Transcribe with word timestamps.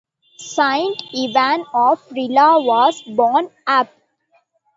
Saint 0.39 0.99
Ivan 1.15 1.63
of 1.75 2.01
Rila 2.09 2.59
was 2.65 3.03
born 3.03 3.51
app. 3.67 3.91